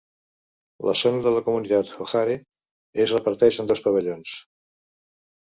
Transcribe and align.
La 0.87 0.95
zona 1.01 1.19
de 1.27 1.33
la 1.35 1.43
comunitat 1.49 1.91
O'Hare 2.07 2.39
es 3.05 3.15
reparteix 3.17 3.61
en 3.65 3.71
dos 3.75 3.85
pavellons. 3.91 4.35